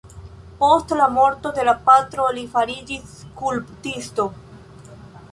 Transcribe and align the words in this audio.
Post 0.61 0.93
la 1.01 1.09
morto 1.17 1.49
de 1.57 1.65
la 1.67 1.75
patro 1.89 2.25
li 2.37 2.45
fariĝis 2.53 3.03
skulptisto. 3.25 4.25